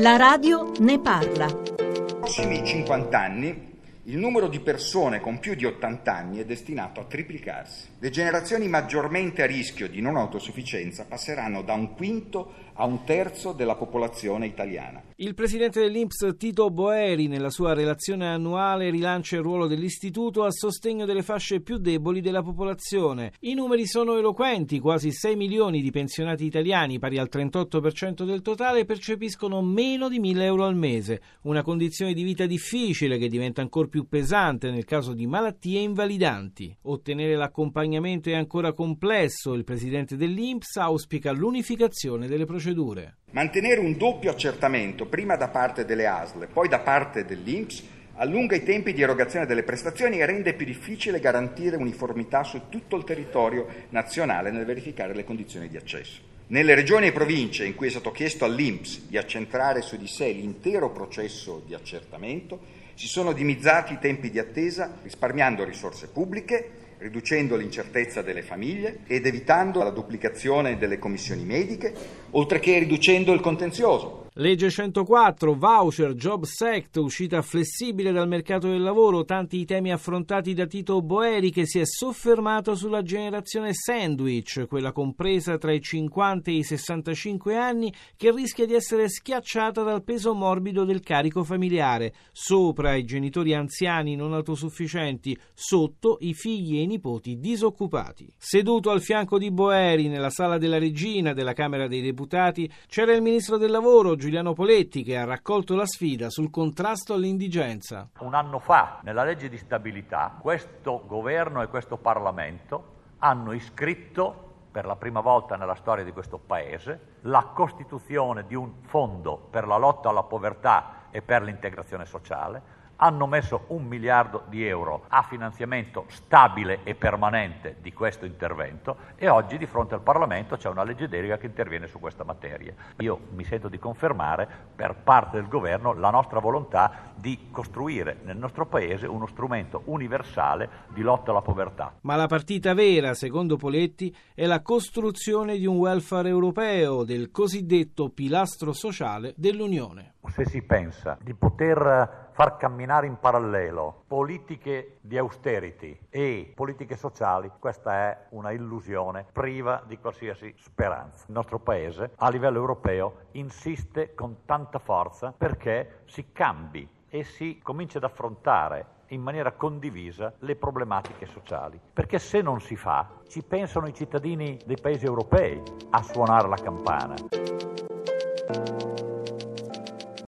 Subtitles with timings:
[0.00, 1.46] La radio ne parla.
[1.46, 3.67] Nei prossimi 50 anni
[4.08, 7.88] il numero di persone con più di 80 anni è destinato a triplicarsi.
[7.98, 13.52] Le generazioni maggiormente a rischio di non autosufficienza passeranno da un quinto a un terzo
[13.52, 15.02] della popolazione italiana.
[15.16, 21.04] Il presidente dell'Inps Tito Boeri nella sua relazione annuale rilancia il ruolo dell'istituto a sostegno
[21.04, 23.32] delle fasce più deboli della popolazione.
[23.40, 28.84] I numeri sono eloquenti, quasi 6 milioni di pensionati italiani, pari al 38% del totale,
[28.84, 33.88] percepiscono meno di 1000 euro al mese, una condizione di vita difficile che diventa ancora
[33.88, 36.76] più pesante nel caso di malattie invalidanti.
[36.82, 43.16] Ottenere l'accompagnamento è ancora complesso, il presidente dell'Inps auspica l'unificazione delle procedure.
[43.30, 47.84] Mantenere un doppio accertamento, prima da parte delle ASL poi da parte dell'INPS,
[48.14, 52.96] allunga i tempi di erogazione delle prestazioni e rende più difficile garantire uniformità su tutto
[52.96, 56.36] il territorio nazionale nel verificare le condizioni di accesso.
[56.50, 60.30] Nelle regioni e province in cui è stato chiesto all'INPS di accentrare su di sé
[60.30, 62.58] l'intero processo di accertamento,
[62.94, 69.26] si sono dimizzati i tempi di attesa risparmiando risorse pubbliche riducendo l'incertezza delle famiglie ed
[69.26, 71.92] evitando la duplicazione delle commissioni mediche,
[72.30, 74.27] oltre che riducendo il contenzioso.
[74.40, 80.54] Legge 104, voucher, Jobs Act, uscita flessibile dal mercato del lavoro, tanti i temi affrontati
[80.54, 86.52] da Tito Boeri che si è soffermato sulla generazione sandwich, quella compresa tra i 50
[86.52, 92.14] e i 65 anni che rischia di essere schiacciata dal peso morbido del carico familiare,
[92.30, 98.32] sopra i genitori anziani non autosufficienti, sotto i figli e i nipoti disoccupati.
[98.36, 103.20] Seduto al fianco di Boeri nella sala della regina della Camera dei Deputati c'era il
[103.20, 108.10] ministro del lavoro Giuliano Poletti che ha raccolto la sfida sul contrasto all'indigenza.
[108.18, 114.84] Un anno fa, nella legge di stabilità, questo governo e questo Parlamento hanno iscritto per
[114.84, 119.78] la prima volta nella storia di questo Paese la costituzione di un fondo per la
[119.78, 122.62] lotta alla povertà e per l'integrazione sociale,
[123.00, 129.28] hanno messo un miliardo di euro a finanziamento stabile e permanente di questo intervento e
[129.28, 132.72] oggi di fronte al Parlamento c'è una legge delega che interviene su questa materia.
[132.98, 138.36] Io mi sento di confermare per parte del Governo la nostra volontà di costruire nel
[138.36, 141.94] nostro Paese uno strumento universale di lotta alla povertà.
[142.02, 148.10] Ma la partita vera, secondo Poletti, è la costruzione di un welfare europeo, del cosiddetto
[148.10, 150.14] pilastro sociale dell'Unione.
[150.28, 157.50] Se si pensa di poter far camminare in parallelo politiche di austerity e politiche sociali,
[157.58, 161.24] questa è una illusione priva di qualsiasi speranza.
[161.26, 167.58] Il nostro Paese a livello europeo insiste con tanta forza perché si cambi e si
[167.60, 171.80] cominci ad affrontare in maniera condivisa le problematiche sociali.
[171.92, 175.60] Perché se non si fa, ci pensano i cittadini dei paesi europei
[175.90, 177.16] a suonare la campana.